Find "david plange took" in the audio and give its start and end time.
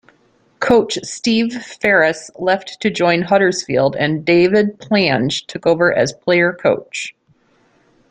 4.25-5.67